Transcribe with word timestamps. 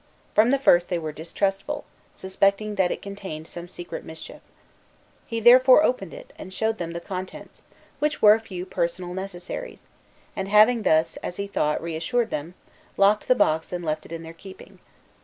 From 0.33 0.49
the 0.49 0.57
first 0.57 0.89
they 0.89 0.97
were 0.97 1.11
distrustful, 1.11 1.83
suspecting 2.15 2.73
that 2.73 2.89
it 2.91 3.03
contained 3.03 3.47
some 3.47 3.67
secret 3.69 4.03
mischief. 4.03 4.41
He 5.27 5.39
therefore 5.39 5.83
opened 5.83 6.11
it, 6.11 6.33
and 6.39 6.51
showed 6.51 6.79
them 6.79 6.93
the 6.93 6.99
contents, 6.99 7.61
which 7.99 8.19
were 8.19 8.33
a 8.33 8.39
few 8.39 8.65
personal 8.65 9.13
necessaries; 9.13 9.85
and 10.35 10.47
having 10.47 10.81
thus, 10.81 11.17
as 11.17 11.37
he 11.37 11.45
thought, 11.45 11.83
reassured 11.83 12.31
them, 12.31 12.55
locked 12.97 13.27
the 13.27 13.35
box, 13.35 13.71
and 13.71 13.85
left 13.85 14.07
it 14.07 14.11
in 14.11 14.23
their 14.23 14.33
keeping. 14.33 14.79